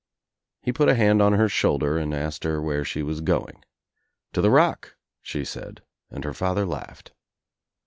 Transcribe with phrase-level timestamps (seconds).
[0.63, 3.63] He put a hand on her shoulder and asked her where she was going.
[4.33, 7.11] "To the rock," she "said and her father laughed.